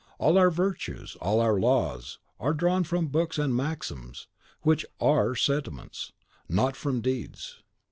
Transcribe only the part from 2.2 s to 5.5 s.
are drawn from books and maxims, which ARE